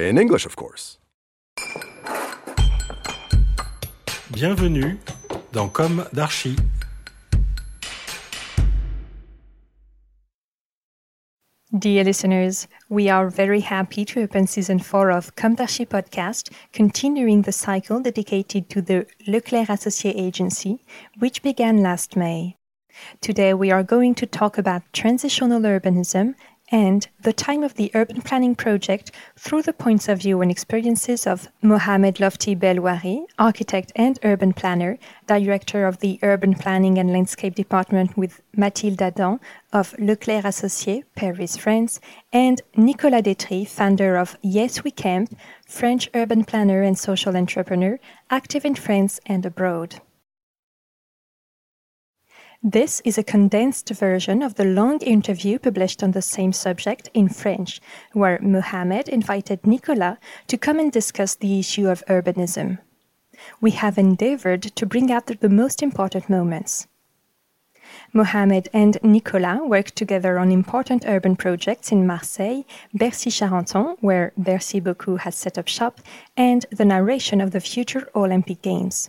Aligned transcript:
In 0.00 0.16
English, 0.16 0.46
of 0.46 0.56
course. 0.56 0.98
Bienvenue 4.32 4.98
dans 5.52 5.68
Comme 5.68 6.06
d'Archi. 6.14 6.56
Dear 11.78 12.04
listeners, 12.04 12.66
we 12.88 13.10
are 13.10 13.28
very 13.28 13.60
happy 13.60 14.06
to 14.06 14.22
open 14.22 14.46
season 14.46 14.78
four 14.78 15.10
of 15.10 15.36
Comme 15.36 15.54
d'Archi 15.54 15.84
podcast, 15.84 16.50
continuing 16.72 17.42
the 17.42 17.52
cycle 17.52 18.00
dedicated 18.00 18.70
to 18.70 18.80
the 18.80 19.06
Leclercq 19.26 19.68
Associé 19.68 20.14
Agency, 20.16 20.82
which 21.18 21.42
began 21.42 21.82
last 21.82 22.16
May. 22.16 22.56
Today 23.20 23.54
we 23.54 23.70
are 23.70 23.82
going 23.82 24.14
to 24.16 24.26
talk 24.26 24.58
about 24.58 24.82
transitional 24.92 25.60
urbanism 25.60 26.34
and 26.70 27.08
the 27.20 27.32
time 27.32 27.62
of 27.62 27.74
the 27.74 27.90
urban 27.94 28.22
planning 28.22 28.54
project 28.54 29.10
through 29.36 29.62
the 29.62 29.72
points 29.72 30.08
of 30.08 30.20
view 30.20 30.40
and 30.40 30.50
experiences 30.50 31.26
of 31.26 31.48
Mohamed 31.62 32.16
Lofti 32.16 32.56
Belwari, 32.56 33.24
architect 33.38 33.92
and 33.96 34.18
urban 34.22 34.52
planner, 34.52 34.98
director 35.26 35.86
of 35.86 35.98
the 35.98 36.18
Urban 36.22 36.54
Planning 36.54 36.98
and 36.98 37.12
Landscape 37.12 37.54
Department 37.54 38.16
with 38.16 38.40
Mathilde 38.56 39.02
Adam 39.02 39.40
of 39.72 39.94
Leclercq 39.98 40.44
Associés, 40.44 41.04
Paris, 41.14 41.56
France, 41.56 42.00
and 42.32 42.62
Nicolas 42.76 43.22
Détrie, 43.22 43.66
founder 43.66 44.16
of 44.16 44.36
Yes 44.42 44.84
We 44.84 44.90
Camp, 44.90 45.36
French 45.66 46.08
urban 46.14 46.44
planner 46.44 46.82
and 46.82 46.98
social 46.98 47.36
entrepreneur, 47.36 47.98
active 48.30 48.64
in 48.64 48.74
France 48.74 49.20
and 49.26 49.44
abroad. 49.44 50.00
This 52.62 53.00
is 53.06 53.16
a 53.16 53.22
condensed 53.22 53.88
version 53.88 54.42
of 54.42 54.56
the 54.56 54.66
long 54.66 54.98
interview 55.00 55.58
published 55.58 56.02
on 56.02 56.10
the 56.10 56.20
same 56.20 56.52
subject 56.52 57.08
in 57.14 57.30
French, 57.30 57.80
where 58.12 58.38
Mohamed 58.42 59.08
invited 59.08 59.66
Nicolas 59.66 60.18
to 60.48 60.58
come 60.58 60.78
and 60.78 60.92
discuss 60.92 61.34
the 61.34 61.58
issue 61.58 61.88
of 61.88 62.04
urbanism. 62.06 62.78
We 63.62 63.70
have 63.70 63.96
endeavored 63.96 64.60
to 64.60 64.84
bring 64.84 65.10
out 65.10 65.28
the 65.28 65.48
most 65.48 65.82
important 65.82 66.28
moments. 66.28 66.86
Mohamed 68.12 68.68
and 68.74 68.98
Nicolas 69.02 69.60
worked 69.62 69.96
together 69.96 70.38
on 70.38 70.52
important 70.52 71.04
urban 71.06 71.36
projects 71.36 71.90
in 71.90 72.06
Marseille, 72.06 72.64
Bercy-Charenton, 72.92 73.96
where 74.00 74.34
Bercy 74.36 74.80
Beaucoup 74.80 75.20
has 75.20 75.34
set 75.34 75.56
up 75.56 75.66
shop, 75.66 76.02
and 76.36 76.66
the 76.70 76.84
narration 76.84 77.40
of 77.40 77.52
the 77.52 77.60
future 77.60 78.10
Olympic 78.14 78.60
Games. 78.60 79.08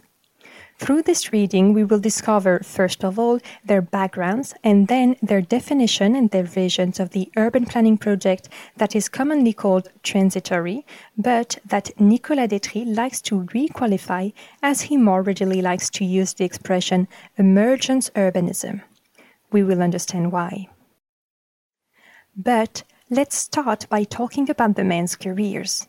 Through 0.81 1.03
this 1.03 1.31
reading, 1.31 1.73
we 1.73 1.83
will 1.83 1.99
discover, 1.99 2.59
first 2.63 3.03
of 3.05 3.19
all, 3.19 3.39
their 3.63 3.83
backgrounds 3.83 4.55
and 4.63 4.87
then 4.87 5.15
their 5.21 5.39
definition 5.39 6.15
and 6.15 6.31
their 6.31 6.43
visions 6.43 6.99
of 6.99 7.11
the 7.11 7.31
urban 7.37 7.67
planning 7.67 7.99
project 7.99 8.49
that 8.77 8.95
is 8.95 9.07
commonly 9.07 9.53
called 9.53 9.91
transitory, 10.01 10.83
but 11.15 11.59
that 11.63 11.91
Nicolas 11.99 12.47
Détrie 12.47 12.95
likes 12.95 13.21
to 13.21 13.43
requalify 13.53 14.33
as 14.63 14.81
he 14.81 14.97
more 14.97 15.21
readily 15.21 15.61
likes 15.61 15.87
to 15.91 16.03
use 16.03 16.33
the 16.33 16.45
expression 16.45 17.07
emergence 17.37 18.09
urbanism. 18.15 18.81
We 19.51 19.61
will 19.61 19.83
understand 19.83 20.31
why. 20.31 20.67
But 22.35 22.81
let's 23.07 23.35
start 23.35 23.85
by 23.87 24.03
talking 24.03 24.49
about 24.49 24.75
the 24.75 24.83
men's 24.83 25.15
careers. 25.15 25.87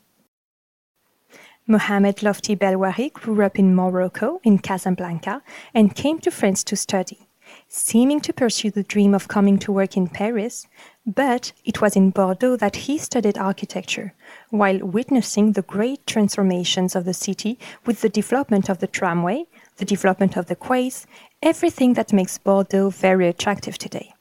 Mohamed 1.69 2.17
Lofti 2.17 2.57
Belwari 2.57 3.13
grew 3.13 3.45
up 3.45 3.57
in 3.57 3.73
Morocco, 3.73 4.41
in 4.43 4.59
Casablanca, 4.59 5.43
and 5.73 5.95
came 5.95 6.19
to 6.19 6.31
France 6.33 6.65
to 6.65 6.75
study, 6.75 7.29
seeming 7.69 8.21
to 8.21 8.33
pursue 8.33 8.73
the 8.73 8.83
dream 8.83 9.15
of 9.15 9.29
coming 9.29 9.59
to 9.61 9.71
work 9.71 9.97
in 9.97 10.09
Paris, 10.09 10.67
but 11.07 11.53
it 11.65 11.81
was 11.81 11.95
in 11.95 12.11
Bordeaux 12.11 12.57
that 12.57 12.75
he 12.75 12.99
studied 12.99 13.39
architecture, 13.39 14.13
while 14.51 14.81
witnessing 14.81 15.53
the 15.53 15.63
great 15.63 16.05
transformations 16.05 16.97
of 16.97 17.05
the 17.05 17.15
city 17.15 17.61
with 17.87 18.01
the 18.01 18.09
development 18.09 18.69
of 18.69 18.79
the 18.79 18.89
tramway, 18.89 19.45
the 19.77 19.85
development 19.85 20.37
of 20.37 20.47
the 20.47 20.57
quays, 20.57 21.07
everything 21.43 21.95
that 21.95 22.13
makes 22.13 22.39
Bordeaux 22.39 22.91
very 22.91 23.29
attractive 23.29 23.79
today. 23.79 24.13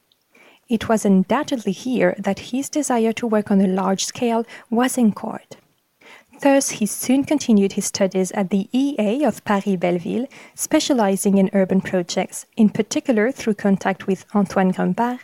It 0.68 0.88
was 0.88 1.04
undoubtedly 1.04 1.72
here 1.72 2.14
that 2.20 2.38
his 2.50 2.68
desire 2.68 3.12
to 3.14 3.26
work 3.26 3.50
on 3.50 3.60
a 3.60 3.66
large 3.66 4.04
scale 4.04 4.46
was 4.70 4.96
anchored. 4.96 5.56
Thus, 6.42 6.70
he 6.70 6.86
soon 6.86 7.22
continued 7.22 7.74
his 7.74 7.84
studies 7.84 8.32
at 8.32 8.50
the 8.50 8.68
EA 8.72 9.24
of 9.24 9.44
Paris 9.44 9.76
Belleville, 9.76 10.26
specializing 10.56 11.38
in 11.38 11.50
urban 11.52 11.80
projects, 11.80 12.46
in 12.56 12.68
particular 12.68 13.30
through 13.30 13.54
contact 13.54 14.08
with 14.08 14.24
Antoine 14.34 14.72
Grumbach. 14.72 15.20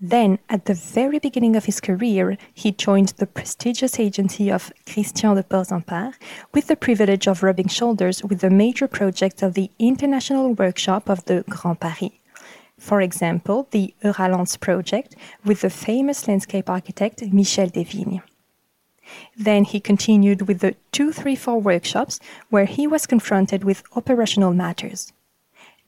Then, 0.00 0.38
at 0.48 0.66
the 0.66 0.74
very 0.74 1.18
beginning 1.18 1.56
of 1.56 1.64
his 1.64 1.80
career, 1.80 2.38
he 2.54 2.70
joined 2.70 3.14
the 3.18 3.26
prestigious 3.26 3.98
agency 3.98 4.48
of 4.48 4.72
Christian 4.86 5.34
de 5.34 5.42
Portzamparc, 5.42 6.14
with 6.54 6.68
the 6.68 6.76
privilege 6.76 7.26
of 7.26 7.42
rubbing 7.42 7.68
shoulders 7.68 8.22
with 8.22 8.38
the 8.38 8.48
major 8.48 8.86
projects 8.86 9.42
of 9.42 9.54
the 9.54 9.72
International 9.80 10.54
Workshop 10.54 11.10
of 11.10 11.24
the 11.24 11.42
Grand 11.48 11.80
Paris. 11.80 12.12
For 12.78 13.00
example, 13.00 13.66
the 13.72 13.92
Euralens 14.04 14.58
project 14.58 15.16
with 15.44 15.62
the 15.62 15.70
famous 15.70 16.28
landscape 16.28 16.70
architect 16.70 17.22
Michel 17.32 17.66
Desvigne. 17.66 18.22
Then 19.36 19.64
he 19.64 19.80
continued 19.80 20.48
with 20.48 20.60
the 20.60 20.76
234 20.92 21.60
workshops 21.60 22.20
where 22.48 22.64
he 22.64 22.86
was 22.86 23.06
confronted 23.06 23.64
with 23.64 23.82
operational 23.96 24.52
matters. 24.52 25.12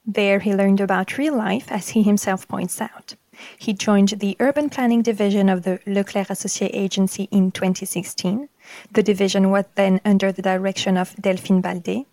There 0.04 0.40
he 0.40 0.54
learned 0.54 0.80
about 0.80 1.16
real 1.16 1.36
life, 1.36 1.70
as 1.70 1.90
he 1.90 2.02
himself 2.02 2.48
points 2.48 2.80
out. 2.80 3.14
He 3.58 3.72
joined 3.72 4.08
the 4.08 4.36
urban 4.40 4.68
planning 4.68 5.02
division 5.02 5.48
of 5.48 5.62
the 5.62 5.78
Leclercq 5.86 6.28
Associé 6.28 6.70
Agency 6.72 7.28
in 7.30 7.52
2016. 7.52 8.48
The 8.92 9.02
division 9.02 9.50
was 9.50 9.64
then 9.76 10.00
under 10.04 10.32
the 10.32 10.42
direction 10.42 10.96
of 10.96 11.14
Delphine 11.20 11.60
Balde. 11.60 12.06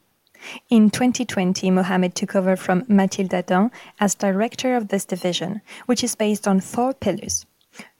In 0.70 0.90
2020, 0.90 1.70
Mohamed 1.72 2.16
took 2.16 2.36
over 2.36 2.56
from 2.56 2.86
Mathilde 2.88 3.34
Adam 3.34 3.72
as 4.00 4.16
director 4.16 4.76
of 4.76 4.88
this 4.88 5.03
division, 5.03 5.62
which 5.86 6.03
is 6.03 6.16
based 6.16 6.47
on 6.47 6.62
four 6.62 6.94
pillars 6.94 7.46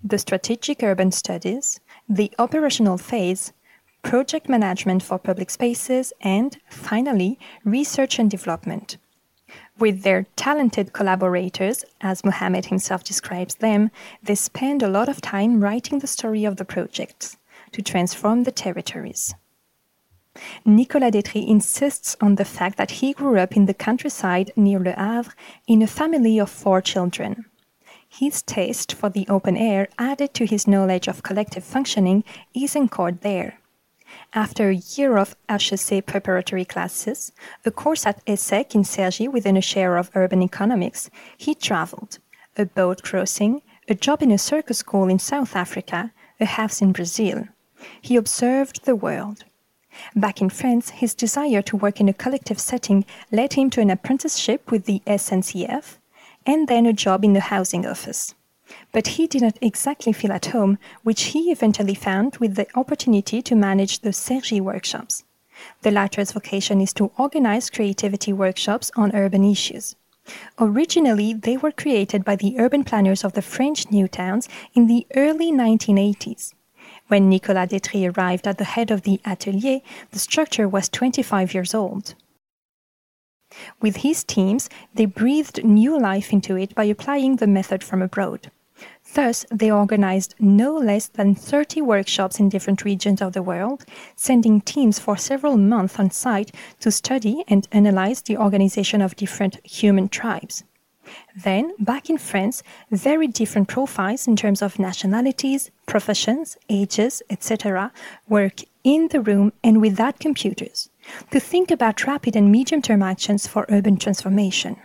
the 0.04 0.18
strategic 0.18 0.82
urban 0.84 1.12
studies, 1.12 1.80
the 2.10 2.32
operational 2.40 2.98
phase, 2.98 3.54
project 4.02 4.50
management 4.50 5.04
for 5.04 5.20
public 5.20 5.52
spaces, 5.52 6.12
and 6.22 6.58
finally, 6.68 7.38
research 7.64 8.18
and 8.18 8.32
development. 8.32 8.98
With 9.78 10.02
their 10.02 10.26
talented 10.36 10.92
collaborators, 10.92 11.86
as 12.02 12.26
Mohamed 12.26 12.66
himself 12.66 13.04
describes 13.04 13.56
them, 13.56 13.92
they 14.24 14.36
spend 14.36 14.82
a 14.82 14.90
lot 14.90 15.08
of 15.08 15.22
time 15.22 15.62
writing 15.62 16.00
the 16.00 16.08
story 16.08 16.46
of 16.46 16.58
the 16.58 16.66
projects 16.66 17.38
to 17.74 17.82
transform 17.82 18.44
the 18.44 18.52
territories. 18.52 19.36
Nicolas 20.66 21.12
Détry 21.12 21.48
insists 21.48 22.16
on 22.22 22.36
the 22.36 22.46
fact 22.46 22.78
that 22.78 22.92
he 22.92 23.14
grew 23.14 23.38
up 23.38 23.56
in 23.56 23.66
the 23.66 23.74
countryside 23.74 24.52
near 24.56 24.80
Le 24.80 24.92
Havre 24.92 25.34
in 25.68 25.82
a 25.82 25.88
family 25.88 26.40
of 26.40 26.50
four 26.50 26.82
children. 26.82 27.46
His 28.12 28.42
taste 28.42 28.92
for 28.92 29.10
the 29.10 29.28
open 29.30 29.56
air, 29.56 29.88
added 29.98 30.34
to 30.34 30.46
his 30.46 30.68
knowledge 30.68 31.08
of 31.08 31.24
collective 31.24 31.64
functioning, 31.64 32.24
is 32.54 32.76
anchored 32.76 33.22
there. 33.22 33.60
After 34.34 34.70
a 34.70 34.76
year 34.76 35.18
of 35.18 35.36
HEC 35.48 36.06
preparatory 36.06 36.66
classes, 36.66 37.32
a 37.64 37.72
course 37.72 38.08
at 38.08 38.26
ESSEC 38.26 38.74
in 38.74 38.82
Cergy 38.82 39.32
within 39.32 39.56
a 39.56 39.62
share 39.62 39.96
of 39.96 40.10
urban 40.16 40.42
economics, 40.42 41.10
he 41.38 41.54
traveled. 41.54 42.18
A 42.58 42.66
boat 42.66 43.04
crossing, 43.04 43.62
a 43.88 43.94
job 43.94 44.24
in 44.24 44.32
a 44.32 44.38
circus 44.38 44.80
school 44.80 45.08
in 45.08 45.20
South 45.20 45.56
Africa, 45.56 46.12
a 46.40 46.46
house 46.46 46.82
in 46.82 46.92
Brazil. 46.92 47.48
He 48.02 48.16
observed 48.16 48.86
the 48.86 48.96
world. 48.96 49.46
Back 50.16 50.42
in 50.42 50.50
France, 50.50 50.90
his 50.90 51.14
desire 51.14 51.62
to 51.62 51.78
work 51.78 52.02
in 52.02 52.10
a 52.10 52.14
collective 52.14 52.60
setting 52.60 53.06
led 53.32 53.54
him 53.54 53.70
to 53.70 53.82
an 53.82 53.92
apprenticeship 53.92 54.72
with 54.72 54.86
the 54.86 55.02
SNCF 55.06 55.98
and 56.46 56.68
then 56.68 56.86
a 56.86 56.94
job 56.94 57.24
in 57.24 57.34
the 57.34 57.50
housing 57.52 57.86
office. 57.86 58.34
But 58.92 59.08
he 59.08 59.28
did 59.28 59.42
not 59.42 59.58
exactly 59.62 60.14
feel 60.14 60.32
at 60.32 60.48
home, 60.48 60.78
which 61.04 61.24
he 61.34 61.52
eventually 61.52 61.96
found 61.96 62.38
with 62.38 62.56
the 62.56 62.68
opportunity 62.76 63.42
to 63.42 63.56
manage 63.56 64.00
the 64.00 64.10
Cergy 64.10 64.62
workshops. 64.62 65.24
The 65.82 65.92
latter's 65.92 66.32
vocation 66.32 66.80
is 66.80 66.94
to 66.94 67.12
organize 67.18 67.70
creativity 67.70 68.32
workshops 68.32 68.92
on 68.96 69.16
urban 69.16 69.44
issues. 69.44 69.96
Originally, 70.60 71.34
they 71.34 71.58
were 71.58 71.72
created 71.72 72.24
by 72.24 72.36
the 72.36 72.60
urban 72.60 72.84
planners 72.84 73.24
of 73.24 73.34
the 73.34 73.42
French 73.42 73.90
new 73.92 74.08
towns 74.08 74.48
in 74.74 74.88
the 74.88 75.08
early 75.16 75.52
1980s. 75.52 76.54
When 77.08 77.28
Nicolas 77.28 77.70
Détrie 77.70 78.16
arrived 78.16 78.48
at 78.48 78.60
the 78.60 78.64
head 78.64 78.92
of 78.92 79.02
the 79.02 79.20
atelier, 79.26 79.82
the 80.12 80.20
structure 80.20 80.70
was 80.70 80.88
25 80.90 81.54
years 81.54 81.74
old. 81.74 82.14
With 83.82 83.98
his 83.98 84.24
teams, 84.24 84.70
they 84.94 85.06
breathed 85.06 85.64
new 85.64 86.00
life 86.00 86.32
into 86.32 86.56
it 86.56 86.76
by 86.76 86.84
applying 86.84 87.38
the 87.38 87.48
method 87.48 87.84
from 87.84 88.02
abroad. 88.02 88.52
Thus, 89.14 89.46
they 89.52 89.72
organized 89.72 90.36
no 90.40 90.78
less 90.78 91.08
than 91.08 91.36
30 91.36 91.82
workshops 91.82 92.40
in 92.40 92.50
different 92.50 92.86
regions 92.86 93.22
of 93.22 93.34
the 93.34 93.42
world, 93.42 93.84
sending 94.16 94.62
teams 94.62 95.00
for 95.00 95.18
several 95.18 95.58
months 95.58 96.00
on 96.00 96.12
site 96.12 96.52
to 96.80 96.92
study 96.92 97.44
and 97.48 97.68
analyze 97.72 98.22
the 98.22 98.38
organization 98.38 99.02
of 99.02 99.16
different 99.16 99.60
human 99.66 100.10
tribes. 100.10 100.64
Then, 101.36 101.74
back 101.80 102.10
in 102.10 102.20
France, 102.20 102.62
very 102.92 103.28
different 103.28 103.68
profiles 103.68 104.28
in 104.28 104.36
terms 104.36 104.62
of 104.62 104.78
nationalities, 104.78 105.72
professions, 105.88 106.56
ages, 106.70 107.24
etc., 107.32 107.92
work 108.28 108.62
in 108.84 109.08
the 109.08 109.22
room 109.22 109.54
and 109.64 109.82
without 109.82 110.20
computers 110.20 110.90
to 111.32 111.40
think 111.40 111.72
about 111.72 112.06
rapid 112.06 112.36
and 112.36 112.52
medium 112.52 112.82
term 112.82 113.02
actions 113.02 113.48
for 113.48 113.66
urban 113.70 113.98
transformation. 113.98 114.78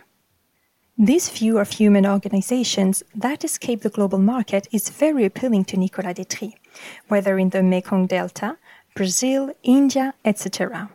This 0.97 1.29
view 1.29 1.57
of 1.57 1.71
human 1.71 2.05
organizations 2.05 3.03
that 3.13 3.43
escape 3.43 3.81
the 3.81 3.89
global 3.89 4.17
market 4.17 4.65
is 4.71 4.87
very 4.87 5.25
appealing 5.25 5.65
to 5.65 5.77
Nicolas 5.77 6.13
Détrie, 6.13 6.53
whether 7.09 7.37
in 7.37 7.49
the 7.49 7.61
Mekong 7.61 8.07
Delta, 8.07 8.57
Brazil, 8.95 9.53
India, 9.63 10.13
etc. 10.23 10.89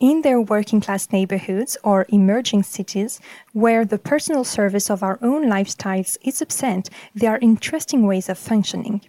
In 0.00 0.22
their 0.22 0.40
working 0.40 0.80
class 0.80 1.12
neighborhoods 1.12 1.76
or 1.84 2.06
emerging 2.08 2.62
cities, 2.62 3.20
where 3.52 3.84
the 3.84 3.98
personal 3.98 4.44
service 4.44 4.88
of 4.88 5.02
our 5.02 5.18
own 5.20 5.44
lifestyles 5.44 6.16
is 6.22 6.40
absent, 6.40 6.88
there 7.14 7.32
are 7.32 7.38
interesting 7.40 8.06
ways 8.06 8.30
of 8.30 8.38
functioning. 8.38 9.02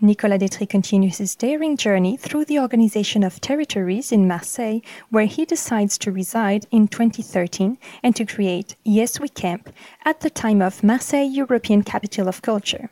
Nicolas 0.00 0.42
Détrie 0.42 0.68
continues 0.68 1.18
his 1.18 1.34
daring 1.34 1.76
journey 1.76 2.16
through 2.16 2.44
the 2.44 2.58
organization 2.58 3.22
of 3.22 3.40
territories 3.40 4.12
in 4.12 4.28
Marseille, 4.28 4.80
where 5.10 5.26
he 5.26 5.44
decides 5.44 5.98
to 5.98 6.12
reside 6.12 6.66
in 6.70 6.88
2013 6.88 7.78
and 8.02 8.16
to 8.16 8.24
create 8.24 8.76
Yes 8.84 9.20
We 9.20 9.28
Camp 9.28 9.72
at 10.04 10.20
the 10.20 10.30
time 10.30 10.62
of 10.62 10.82
Marseille 10.82 11.28
European 11.28 11.82
Capital 11.82 12.28
of 12.28 12.42
Culture. 12.42 12.90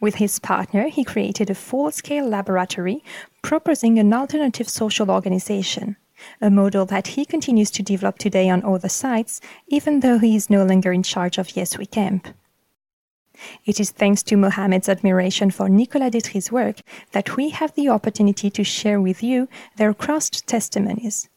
With 0.00 0.16
his 0.16 0.38
partner, 0.38 0.88
he 0.88 1.04
created 1.04 1.48
a 1.48 1.54
full 1.54 1.90
scale 1.90 2.28
laboratory 2.28 3.02
proposing 3.42 3.98
an 3.98 4.12
alternative 4.12 4.68
social 4.68 5.10
organization, 5.10 5.96
a 6.40 6.50
model 6.50 6.84
that 6.86 7.08
he 7.08 7.24
continues 7.24 7.70
to 7.72 7.82
develop 7.82 8.18
today 8.18 8.50
on 8.50 8.64
other 8.64 8.88
sites, 8.88 9.40
even 9.68 10.00
though 10.00 10.18
he 10.18 10.34
is 10.34 10.50
no 10.50 10.64
longer 10.64 10.92
in 10.92 11.02
charge 11.02 11.38
of 11.38 11.56
Yes 11.56 11.78
We 11.78 11.86
Camp. 11.86 12.28
It 13.64 13.80
is 13.80 13.90
thanks 13.90 14.22
to 14.24 14.36
Mohammed's 14.36 14.88
admiration 14.88 15.50
for 15.50 15.68
Nicolas 15.68 16.10
Détrie's 16.10 16.52
work 16.52 16.76
that 17.12 17.36
we 17.36 17.50
have 17.50 17.74
the 17.74 17.88
opportunity 17.88 18.50
to 18.50 18.64
share 18.64 19.00
with 19.00 19.22
you 19.22 19.48
their 19.76 19.94
crossed 19.94 20.46
testimonies, 20.46 21.28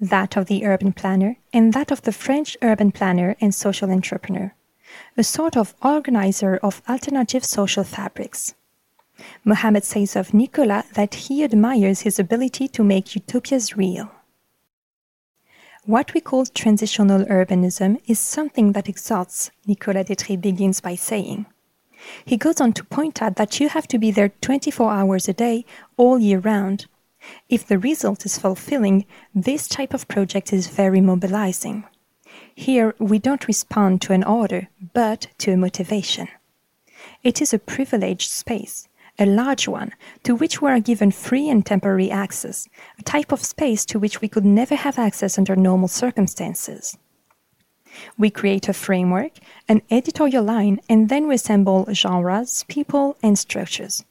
that 0.00 0.36
of 0.36 0.46
the 0.46 0.64
urban 0.64 0.92
planner 0.92 1.36
and 1.52 1.72
that 1.72 1.90
of 1.90 2.02
the 2.02 2.12
French 2.12 2.56
urban 2.62 2.92
planner 2.92 3.36
and 3.40 3.54
social 3.54 3.90
entrepreneur, 3.90 4.54
a 5.16 5.24
sort 5.24 5.56
of 5.56 5.74
organizer 5.82 6.56
of 6.58 6.82
alternative 6.88 7.44
social 7.44 7.84
fabrics. 7.84 8.54
Mohammed 9.44 9.84
says 9.84 10.14
of 10.14 10.34
Nicolas 10.34 10.86
that 10.94 11.14
he 11.14 11.42
admires 11.42 12.00
his 12.00 12.18
ability 12.18 12.68
to 12.68 12.84
make 12.84 13.14
utopias 13.14 13.76
real. 13.76 14.10
What 15.86 16.14
we 16.14 16.20
call 16.20 16.46
transitional 16.46 17.24
urbanism 17.26 18.00
is 18.08 18.18
something 18.18 18.72
that 18.72 18.88
exalts, 18.88 19.52
Nicolas 19.68 20.08
Détrie 20.08 20.40
begins 20.40 20.80
by 20.80 20.96
saying. 20.96 21.46
He 22.24 22.36
goes 22.36 22.60
on 22.60 22.72
to 22.72 22.82
point 22.82 23.22
out 23.22 23.36
that 23.36 23.60
you 23.60 23.68
have 23.68 23.86
to 23.88 23.98
be 23.98 24.10
there 24.10 24.30
24 24.40 24.90
hours 24.90 25.28
a 25.28 25.32
day, 25.32 25.64
all 25.96 26.18
year 26.18 26.40
round. 26.40 26.86
If 27.48 27.68
the 27.68 27.78
result 27.78 28.26
is 28.26 28.36
fulfilling, 28.36 29.06
this 29.32 29.68
type 29.68 29.94
of 29.94 30.08
project 30.08 30.52
is 30.52 30.66
very 30.66 31.00
mobilizing. 31.00 31.84
Here, 32.52 32.96
we 32.98 33.20
don't 33.20 33.46
respond 33.46 34.02
to 34.02 34.12
an 34.12 34.24
order, 34.24 34.66
but 34.92 35.28
to 35.38 35.52
a 35.52 35.56
motivation. 35.56 36.26
It 37.22 37.40
is 37.40 37.54
a 37.54 37.60
privileged 37.60 38.32
space 38.32 38.88
a 39.18 39.26
large 39.26 39.68
one, 39.68 39.92
to 40.24 40.34
which 40.34 40.60
we 40.60 40.70
are 40.70 40.80
given 40.80 41.10
free 41.10 41.48
and 41.48 41.64
temporary 41.64 42.10
access, 42.10 42.68
a 42.98 43.02
type 43.02 43.32
of 43.32 43.44
space 43.44 43.84
to 43.86 43.98
which 43.98 44.20
we 44.20 44.28
could 44.28 44.44
never 44.44 44.74
have 44.74 44.98
access 44.98 45.38
under 45.38 45.56
normal 45.56 45.88
circumstances. 45.88 46.96
We 48.18 48.30
create 48.30 48.68
a 48.68 48.72
framework, 48.72 49.32
an 49.68 49.82
editorial 49.90 50.44
line, 50.44 50.80
and 50.88 51.08
then 51.08 51.28
we 51.28 51.36
assemble 51.36 51.86
genres, 51.92 52.64
people, 52.68 53.16
and 53.22 53.38
structures. 53.38 54.04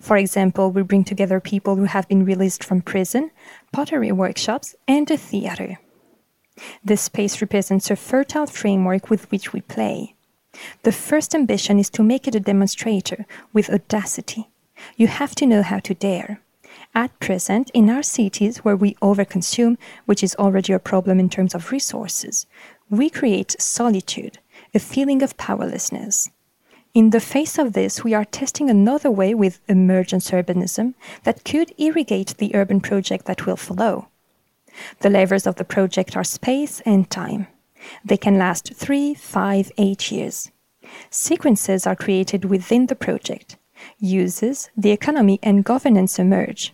For 0.00 0.16
example, 0.16 0.70
we 0.70 0.82
bring 0.82 1.04
together 1.04 1.40
people 1.40 1.76
who 1.76 1.84
have 1.84 2.08
been 2.08 2.24
released 2.24 2.62
from 2.62 2.80
prison, 2.80 3.30
pottery 3.72 4.12
workshops, 4.12 4.76
and 4.86 5.10
a 5.10 5.16
theater. 5.16 5.80
This 6.84 7.02
space 7.02 7.40
represents 7.40 7.90
a 7.90 7.96
fertile 7.96 8.46
framework 8.46 9.10
with 9.10 9.28
which 9.32 9.52
we 9.52 9.60
play. 9.60 10.13
The 10.82 10.92
first 10.92 11.34
ambition 11.34 11.78
is 11.78 11.90
to 11.90 12.02
make 12.02 12.28
it 12.28 12.34
a 12.34 12.40
demonstrator 12.40 13.26
with 13.52 13.70
audacity. 13.70 14.48
You 14.96 15.06
have 15.06 15.34
to 15.36 15.46
know 15.46 15.62
how 15.62 15.78
to 15.80 15.94
dare. 15.94 16.40
At 16.94 17.18
present, 17.20 17.70
in 17.74 17.90
our 17.90 18.02
cities 18.02 18.58
where 18.58 18.76
we 18.76 18.94
overconsume, 18.94 19.76
which 20.06 20.22
is 20.22 20.36
already 20.36 20.72
a 20.72 20.78
problem 20.78 21.18
in 21.18 21.28
terms 21.28 21.54
of 21.54 21.72
resources, 21.72 22.46
we 22.88 23.10
create 23.10 23.56
solitude, 23.58 24.38
a 24.74 24.78
feeling 24.78 25.22
of 25.22 25.36
powerlessness. 25.36 26.30
In 26.92 27.10
the 27.10 27.20
face 27.20 27.58
of 27.58 27.72
this, 27.72 28.04
we 28.04 28.14
are 28.14 28.24
testing 28.24 28.70
another 28.70 29.10
way 29.10 29.34
with 29.34 29.58
emergence 29.68 30.30
urbanism 30.30 30.94
that 31.24 31.44
could 31.44 31.74
irrigate 31.78 32.36
the 32.38 32.54
urban 32.54 32.80
project 32.80 33.26
that 33.26 33.46
will 33.46 33.56
follow. 33.56 34.08
The 35.00 35.10
levers 35.10 35.46
of 35.46 35.56
the 35.56 35.64
project 35.64 36.16
are 36.16 36.24
space 36.24 36.80
and 36.80 37.10
time. 37.10 37.48
They 38.04 38.16
can 38.16 38.38
last 38.38 38.74
three, 38.74 39.14
five, 39.14 39.70
eight 39.78 40.10
years. 40.10 40.50
Sequences 41.10 41.86
are 41.86 41.96
created 41.96 42.44
within 42.44 42.86
the 42.86 42.94
project. 42.94 43.56
Uses, 43.98 44.70
the 44.76 44.90
economy, 44.90 45.38
and 45.42 45.64
governance 45.64 46.18
emerge. 46.18 46.72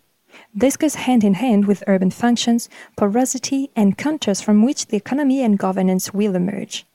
This 0.54 0.76
goes 0.76 0.94
hand 0.96 1.24
in 1.24 1.34
hand 1.34 1.66
with 1.66 1.84
urban 1.86 2.10
functions, 2.10 2.68
porosity, 2.96 3.70
and 3.76 3.98
contours 3.98 4.40
from 4.40 4.64
which 4.64 4.86
the 4.86 4.96
economy 4.96 5.42
and 5.42 5.58
governance 5.58 6.12
will 6.12 6.34
emerge. 6.34 6.86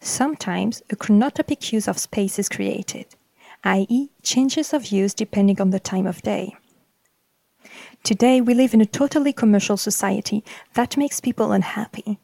Sometimes 0.00 0.82
a 0.90 0.96
chronotopic 0.96 1.72
use 1.72 1.88
of 1.88 1.98
space 1.98 2.38
is 2.38 2.48
created, 2.48 3.06
i.e., 3.64 4.10
changes 4.22 4.72
of 4.72 4.92
use 4.92 5.14
depending 5.14 5.60
on 5.60 5.70
the 5.70 5.80
time 5.80 6.06
of 6.06 6.22
day. 6.22 6.56
Today, 8.04 8.40
we 8.40 8.54
live 8.54 8.74
in 8.74 8.80
a 8.80 8.86
totally 8.86 9.32
commercial 9.32 9.76
society 9.76 10.44
that 10.74 10.96
makes 10.96 11.20
people 11.20 11.52
unhappy. 11.52 12.18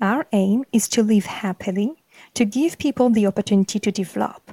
Our 0.00 0.26
aim 0.32 0.64
is 0.72 0.88
to 0.90 1.02
live 1.02 1.26
happily, 1.26 2.04
to 2.34 2.44
give 2.44 2.78
people 2.78 3.10
the 3.10 3.26
opportunity 3.26 3.80
to 3.80 3.90
develop. 3.90 4.52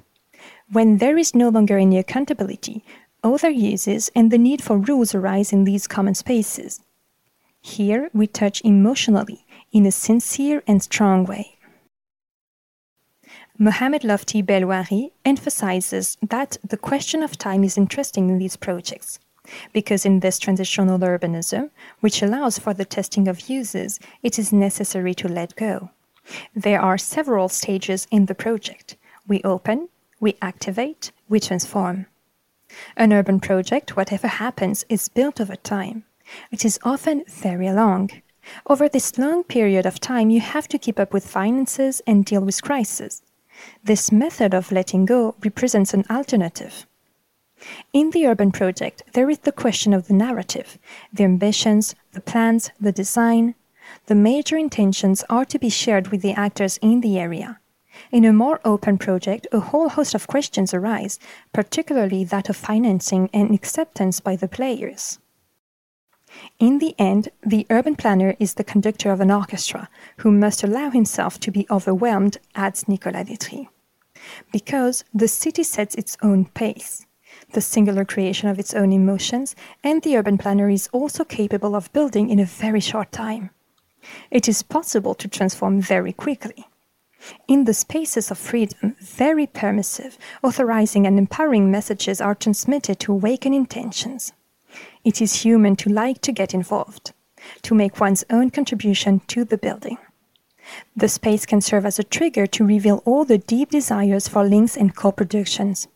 When 0.71 0.97
there 0.97 1.17
is 1.17 1.35
no 1.35 1.49
longer 1.49 1.77
any 1.77 1.99
accountability, 1.99 2.83
other 3.23 3.49
uses 3.49 4.09
and 4.15 4.31
the 4.31 4.39
need 4.39 4.63
for 4.63 4.77
rules 4.77 5.13
arise 5.13 5.53
in 5.53 5.63
these 5.63 5.87
common 5.87 6.15
spaces. 6.15 6.81
Here 7.61 8.09
we 8.13 8.27
touch 8.27 8.61
emotionally 8.63 9.45
in 9.71 9.85
a 9.85 9.91
sincere 9.91 10.63
and 10.67 10.81
strong 10.81 11.25
way. 11.25 11.57
Mohamed 13.57 14.01
Lofti 14.01 14.43
Belwari 14.43 15.11
emphasizes 15.23 16.17
that 16.21 16.57
the 16.67 16.77
question 16.77 17.23
of 17.23 17.37
time 17.37 17.63
is 17.63 17.77
interesting 17.77 18.29
in 18.29 18.37
these 18.37 18.57
projects 18.57 19.19
because 19.73 20.05
in 20.05 20.19
this 20.19 20.39
transitional 20.39 20.99
urbanism, 20.99 21.69
which 21.99 22.21
allows 22.21 22.59
for 22.59 22.73
the 22.73 22.85
testing 22.85 23.27
of 23.27 23.49
uses, 23.49 23.99
it 24.23 24.39
is 24.39 24.51
necessary 24.51 25.13
to 25.15 25.27
let 25.27 25.55
go. 25.55 25.89
There 26.55 26.81
are 26.81 26.97
several 26.97 27.49
stages 27.49 28.07
in 28.11 28.25
the 28.25 28.35
project. 28.35 28.97
We 29.27 29.41
open, 29.43 29.89
we 30.19 30.35
activate, 30.41 31.11
we 31.29 31.39
transform. 31.39 32.07
An 32.97 33.13
urban 33.13 33.39
project, 33.39 33.95
whatever 33.95 34.27
happens, 34.27 34.85
is 34.89 35.09
built 35.09 35.39
over 35.39 35.55
time. 35.55 36.03
It 36.51 36.65
is 36.65 36.79
often 36.83 37.23
very 37.27 37.71
long. 37.71 38.09
Over 38.67 38.89
this 38.89 39.17
long 39.17 39.43
period 39.43 39.85
of 39.85 39.99
time, 39.99 40.29
you 40.29 40.39
have 40.39 40.67
to 40.69 40.79
keep 40.79 40.99
up 40.99 41.13
with 41.13 41.27
finances 41.27 42.01
and 42.07 42.25
deal 42.25 42.41
with 42.41 42.61
crises. 42.61 43.21
This 43.83 44.11
method 44.11 44.53
of 44.53 44.71
letting 44.71 45.05
go 45.05 45.35
represents 45.43 45.93
an 45.93 46.05
alternative. 46.09 46.85
In 47.93 48.11
the 48.11 48.27
urban 48.27 48.51
project, 48.51 49.03
there 49.13 49.29
is 49.29 49.39
the 49.39 49.51
question 49.51 49.93
of 49.93 50.07
the 50.07 50.13
narrative, 50.13 50.77
the 51.13 51.23
ambitions, 51.23 51.95
the 52.11 52.21
plans, 52.21 52.71
the 52.79 52.91
design. 52.91 53.55
The 54.07 54.15
major 54.15 54.57
intentions 54.57 55.23
are 55.29 55.45
to 55.45 55.59
be 55.59 55.69
shared 55.69 56.09
with 56.09 56.21
the 56.21 56.33
actors 56.33 56.77
in 56.81 57.01
the 57.01 57.17
area. 57.17 57.59
In 58.11 58.25
a 58.25 58.33
more 58.33 58.59
open 58.65 58.97
project, 58.97 59.47
a 59.51 59.59
whole 59.59 59.89
host 59.89 60.13
of 60.13 60.27
questions 60.27 60.73
arise, 60.73 61.17
particularly 61.53 62.25
that 62.25 62.49
of 62.49 62.57
financing 62.57 63.29
and 63.33 63.53
acceptance 63.53 64.19
by 64.19 64.35
the 64.35 64.49
players. 64.49 65.19
In 66.59 66.79
the 66.79 66.93
end, 66.99 67.29
the 67.45 67.65
urban 67.69 67.95
planner 67.95 68.35
is 68.39 68.55
the 68.55 68.63
conductor 68.63 69.11
of 69.11 69.21
an 69.21 69.31
orchestra 69.31 69.87
who 70.17 70.31
must 70.31 70.63
allow 70.63 70.89
himself 70.89 71.39
to 71.39 71.51
be 71.51 71.65
overwhelmed, 71.71 72.37
adds 72.55 72.87
Nicolas 72.87 73.29
Détrie. 73.29 73.69
Because 74.51 75.05
the 75.13 75.29
city 75.29 75.63
sets 75.63 75.95
its 75.95 76.17
own 76.21 76.45
pace, 76.45 77.04
the 77.55 77.61
singular 77.61 78.05
creation 78.05 78.49
of 78.49 78.59
its 78.59 78.73
own 78.73 78.91
emotions, 78.93 79.55
and 79.83 80.03
the 80.03 80.15
urban 80.17 80.37
planner 80.37 80.69
is 80.69 80.89
also 80.91 81.23
capable 81.23 81.75
of 81.75 81.91
building 81.93 82.29
in 82.29 82.39
a 82.39 82.45
very 82.45 82.81
short 82.81 83.11
time. 83.11 83.49
It 84.29 84.47
is 84.47 84.61
possible 84.61 85.15
to 85.15 85.27
transform 85.27 85.81
very 85.81 86.13
quickly. 86.13 86.67
In 87.47 87.63
the 87.63 87.73
spaces 87.73 88.29
of 88.29 88.37
freedom, 88.37 88.95
very 88.99 89.47
permissive, 89.47 90.17
authorizing 90.43 91.07
and 91.07 91.17
empowering 91.17 91.71
messages 91.71 92.21
are 92.21 92.35
transmitted 92.35 92.99
to 92.99 93.13
awaken 93.13 93.53
intentions. 93.53 94.33
It 95.03 95.21
is 95.21 95.43
human 95.43 95.75
to 95.77 95.89
like 95.89 96.21
to 96.21 96.33
get 96.33 96.53
involved, 96.53 97.13
to 97.63 97.73
make 97.73 98.01
one's 98.01 98.25
own 98.29 98.51
contribution 98.51 99.21
to 99.27 99.45
the 99.45 99.57
building. 99.57 99.97
The 100.95 101.07
space 101.07 101.45
can 101.45 101.61
serve 101.61 101.85
as 101.85 101.99
a 101.99 102.03
trigger 102.03 102.47
to 102.47 102.65
reveal 102.65 103.01
all 103.05 103.23
the 103.23 103.37
deep 103.37 103.69
desires 103.69 104.27
for 104.27 104.43
links 104.43 104.75
and 104.75 104.95
co 104.95 105.11
productions. 105.11 105.87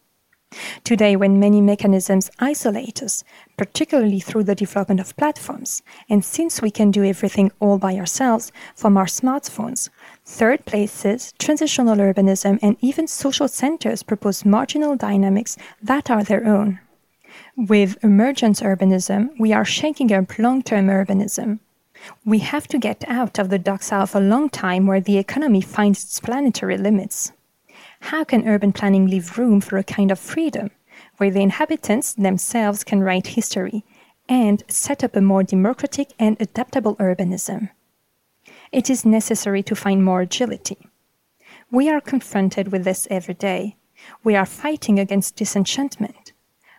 Today, 0.84 1.16
when 1.16 1.40
many 1.40 1.62
mechanisms 1.62 2.32
isolate 2.40 3.04
us, 3.04 3.24
particularly 3.58 4.20
through 4.20 4.46
the 4.46 4.56
development 4.56 5.00
of 5.00 5.16
platforms, 5.16 5.84
and 6.10 6.26
since 6.26 6.62
we 6.62 6.72
can 6.72 6.90
do 6.90 7.04
everything 7.04 7.52
all 7.60 7.78
by 7.78 7.96
ourselves 7.96 8.52
from 8.76 8.98
our 8.98 9.06
smartphones, 9.06 9.90
third 10.26 10.66
places, 10.66 11.34
transitional 11.38 11.98
urbanism, 11.98 12.58
and 12.64 12.78
even 12.82 13.08
social 13.08 13.48
centers 13.48 14.02
propose 14.02 14.44
marginal 14.44 14.96
dynamics 14.96 15.58
that 15.84 16.10
are 16.10 16.24
their 16.24 16.46
own. 16.48 16.80
With 17.56 18.04
emergent 18.04 18.58
urbanism, 18.58 19.30
we 19.40 19.54
are 19.54 19.66
shaking 19.66 20.12
up 20.12 20.40
long 20.40 20.64
term 20.64 20.88
urbanism. 20.88 21.60
We 22.26 22.40
have 22.40 22.68
to 22.70 22.80
get 22.80 23.04
out 23.08 23.38
of 23.38 23.50
the 23.50 23.60
doxa 23.60 24.02
of 24.02 24.16
a 24.16 24.20
long 24.20 24.50
time 24.50 24.88
where 24.88 25.02
the 25.02 25.20
economy 25.20 25.62
finds 25.62 26.04
its 26.04 26.20
planetary 26.20 26.78
limits. 26.78 27.34
How 28.02 28.24
can 28.24 28.48
urban 28.48 28.72
planning 28.72 29.08
leave 29.08 29.38
room 29.38 29.62
for 29.62 29.78
a 29.78 29.84
kind 29.84 30.12
of 30.12 30.20
freedom 30.20 30.72
where 31.18 31.32
the 31.32 31.42
inhabitants 31.42 32.14
themselves 32.14 32.84
can 32.84 33.02
write 33.02 33.28
history 33.28 33.84
and 34.28 34.64
set 34.68 35.04
up 35.04 35.16
a 35.16 35.22
more 35.22 35.44
democratic 35.44 36.14
and 36.20 36.38
adaptable 36.40 36.96
urbanism? 36.98 37.70
It 38.72 38.90
is 38.90 39.06
necessary 39.06 39.64
to 39.64 39.76
find 39.76 40.04
more 40.04 40.22
agility. 40.22 40.78
We 41.72 41.90
are 41.90 42.02
confronted 42.02 42.72
with 42.72 42.84
this 42.84 43.08
every 43.12 43.36
day. 43.36 43.76
We 44.24 44.36
are 44.36 44.46
fighting 44.46 45.00
against 45.00 45.36
disenchantment. 45.36 46.34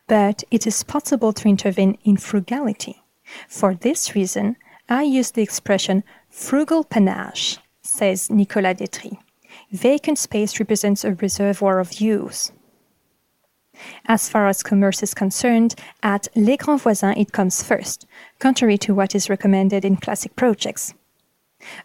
But 0.06 0.42
it 0.50 0.66
is 0.66 0.82
possible 0.82 1.32
to 1.34 1.48
intervene 1.48 1.96
in 2.02 2.16
frugality. 2.16 3.02
For 3.48 3.74
this 3.74 4.16
reason, 4.16 4.56
I 4.88 5.02
use 5.02 5.30
the 5.30 5.42
expression 5.42 6.02
frugal 6.28 6.82
panache, 6.82 7.58
says 7.82 8.28
Nicolas 8.30 8.74
Détrie. 8.74 9.18
Vacant 9.72 10.18
space 10.18 10.58
represents 10.58 11.04
a 11.04 11.14
reservoir 11.14 11.78
of 11.78 12.00
use. 12.00 12.50
As 14.06 14.28
far 14.28 14.48
as 14.48 14.64
commerce 14.64 15.02
is 15.02 15.14
concerned, 15.14 15.76
at 16.02 16.26
Les 16.34 16.56
Grands 16.56 16.82
Voisins 16.82 17.16
it 17.16 17.32
comes 17.32 17.62
first, 17.62 18.04
contrary 18.40 18.76
to 18.78 18.94
what 18.94 19.14
is 19.14 19.30
recommended 19.30 19.84
in 19.84 19.96
classic 19.96 20.34
projects. 20.34 20.92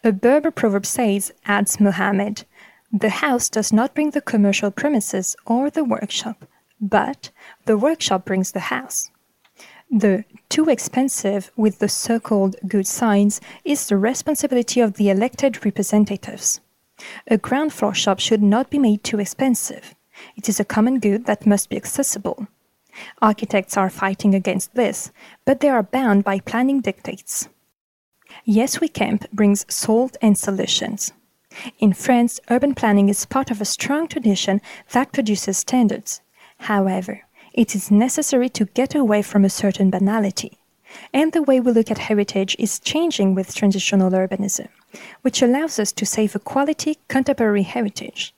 A 0.02 0.10
Berber 0.10 0.50
proverb 0.50 0.84
says, 0.84 1.32
adds 1.44 1.78
Mohammed, 1.78 2.44
the 2.92 3.10
house 3.10 3.48
does 3.48 3.72
not 3.72 3.94
bring 3.94 4.10
the 4.10 4.20
commercial 4.20 4.70
premises 4.70 5.36
or 5.46 5.70
the 5.70 5.84
workshop, 5.84 6.44
but 6.80 7.30
the 7.66 7.78
workshop 7.78 8.24
brings 8.24 8.52
the 8.52 8.68
house. 8.74 9.10
The 9.90 10.24
too 10.48 10.68
expensive 10.68 11.52
with 11.56 11.78
the 11.78 11.88
so 11.88 12.18
called 12.18 12.56
good 12.66 12.86
signs 12.86 13.40
is 13.64 13.86
the 13.86 13.96
responsibility 13.96 14.80
of 14.80 14.94
the 14.94 15.08
elected 15.10 15.64
representatives. 15.64 16.60
A 17.28 17.36
ground 17.36 17.72
floor 17.72 17.94
shop 17.94 18.20
should 18.20 18.42
not 18.42 18.70
be 18.70 18.78
made 18.78 19.04
too 19.04 19.20
expensive. 19.20 19.94
It 20.36 20.48
is 20.48 20.58
a 20.58 20.64
common 20.64 20.98
good 20.98 21.26
that 21.26 21.46
must 21.46 21.68
be 21.68 21.76
accessible. 21.76 22.46
Architects 23.20 23.76
are 23.76 23.90
fighting 23.90 24.34
against 24.34 24.74
this, 24.74 25.10
but 25.44 25.60
they 25.60 25.68
are 25.68 25.82
bound 25.82 26.24
by 26.24 26.40
planning 26.40 26.80
dictates. 26.80 27.48
Yes 28.44 28.80
We 28.80 28.88
Camp 28.88 29.26
brings 29.32 29.66
salt 29.68 30.16
and 30.22 30.38
solutions. 30.38 31.12
In 31.78 31.92
France, 31.92 32.40
urban 32.50 32.74
planning 32.74 33.08
is 33.08 33.26
part 33.26 33.50
of 33.50 33.60
a 33.60 33.64
strong 33.64 34.08
tradition 34.08 34.60
that 34.92 35.12
produces 35.12 35.58
standards. 35.58 36.20
However, 36.58 37.22
it 37.52 37.74
is 37.74 37.90
necessary 37.90 38.48
to 38.50 38.66
get 38.66 38.94
away 38.94 39.22
from 39.22 39.44
a 39.44 39.50
certain 39.50 39.90
banality. 39.90 40.58
And 41.12 41.32
the 41.32 41.42
way 41.42 41.60
we 41.60 41.72
look 41.72 41.90
at 41.90 41.98
heritage 41.98 42.56
is 42.58 42.78
changing 42.78 43.34
with 43.34 43.54
transitional 43.54 44.10
urbanism, 44.10 44.68
which 45.22 45.42
allows 45.42 45.78
us 45.78 45.92
to 45.92 46.06
save 46.06 46.34
a 46.34 46.38
quality 46.38 46.98
contemporary 47.08 47.62
heritage. 47.62 48.34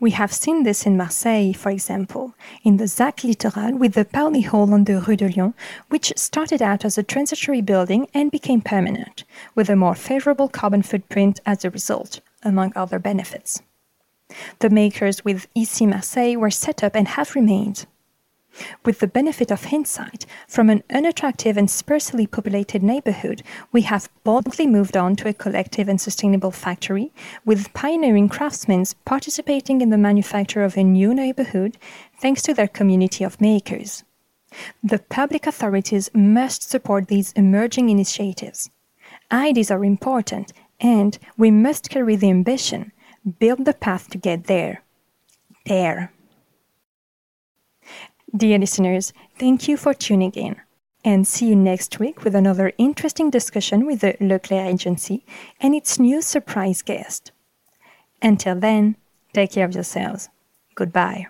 We 0.00 0.12
have 0.12 0.32
seen 0.32 0.62
this 0.62 0.86
in 0.86 0.96
Marseille, 0.96 1.52
for 1.52 1.70
example, 1.70 2.34
in 2.64 2.78
the 2.78 2.86
ZAC 2.86 3.24
Littoral 3.24 3.76
with 3.76 3.92
the 3.94 4.04
Pauli 4.04 4.40
Hall 4.42 4.72
on 4.72 4.84
the 4.84 5.00
Rue 5.00 5.16
de 5.16 5.28
Lyon, 5.28 5.54
which 5.88 6.12
started 6.16 6.62
out 6.62 6.84
as 6.84 6.96
a 6.96 7.02
transitory 7.02 7.60
building 7.60 8.08
and 8.14 8.30
became 8.30 8.60
permanent, 8.62 9.24
with 9.54 9.68
a 9.68 9.76
more 9.76 9.94
favorable 9.94 10.48
carbon 10.48 10.82
footprint 10.82 11.40
as 11.44 11.64
a 11.64 11.70
result, 11.70 12.20
among 12.42 12.72
other 12.74 12.98
benefits. 12.98 13.62
The 14.58 14.70
makers 14.70 15.24
with 15.24 15.46
Ici 15.54 15.86
Marseille 15.86 16.36
were 16.36 16.50
set 16.50 16.82
up 16.82 16.96
and 16.96 17.08
have 17.08 17.34
remained. 17.34 17.86
With 18.84 19.00
the 19.00 19.06
benefit 19.06 19.50
of 19.50 19.66
hindsight, 19.66 20.26
from 20.48 20.70
an 20.70 20.82
unattractive 20.90 21.56
and 21.56 21.70
sparsely 21.70 22.26
populated 22.26 22.82
neighborhood, 22.82 23.42
we 23.72 23.82
have 23.82 24.08
boldly 24.24 24.66
moved 24.66 24.96
on 24.96 25.16
to 25.16 25.28
a 25.28 25.34
collective 25.34 25.88
and 25.88 26.00
sustainable 26.00 26.50
factory, 26.50 27.12
with 27.44 27.72
pioneering 27.74 28.28
craftsmen 28.28 28.84
participating 29.04 29.80
in 29.80 29.90
the 29.90 29.98
manufacture 29.98 30.62
of 30.62 30.76
a 30.76 30.84
new 30.84 31.14
neighborhood 31.14 31.76
thanks 32.20 32.42
to 32.42 32.54
their 32.54 32.68
community 32.68 33.24
of 33.24 33.40
makers. 33.40 34.04
The 34.82 34.98
public 34.98 35.46
authorities 35.46 36.10
must 36.14 36.62
support 36.62 37.08
these 37.08 37.32
emerging 37.32 37.90
initiatives. 37.90 38.70
Ideas 39.30 39.70
are 39.70 39.84
important, 39.84 40.52
and 40.80 41.18
we 41.36 41.50
must 41.50 41.90
carry 41.90 42.16
the 42.16 42.30
ambition, 42.30 42.92
build 43.38 43.64
the 43.64 43.74
path 43.74 44.08
to 44.10 44.18
get 44.18 44.44
there. 44.44 44.82
There. 45.66 46.12
Dear 48.36 48.58
listeners, 48.58 49.14
thank 49.38 49.66
you 49.66 49.78
for 49.78 49.94
tuning 49.94 50.32
in. 50.32 50.56
And 51.04 51.26
see 51.26 51.48
you 51.48 51.56
next 51.56 51.98
week 51.98 52.22
with 52.22 52.34
another 52.34 52.72
interesting 52.76 53.30
discussion 53.30 53.86
with 53.86 54.00
the 54.00 54.14
Leclercq 54.20 54.66
Agency 54.66 55.24
and 55.60 55.74
its 55.74 55.98
new 55.98 56.20
surprise 56.20 56.82
guest. 56.82 57.32
Until 58.20 58.56
then, 58.56 58.96
take 59.32 59.52
care 59.52 59.64
of 59.64 59.72
yourselves. 59.72 60.28
Goodbye. 60.74 61.28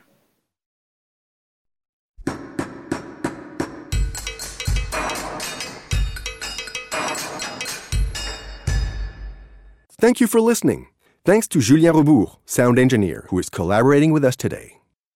Thank 9.98 10.20
you 10.20 10.26
for 10.26 10.40
listening. 10.40 10.88
Thanks 11.24 11.46
to 11.48 11.60
Julien 11.60 11.94
Rebours, 11.94 12.36
sound 12.46 12.78
engineer, 12.78 13.26
who 13.30 13.38
is 13.38 13.48
collaborating 13.48 14.12
with 14.12 14.24
us 14.24 14.36
today. 14.36 14.76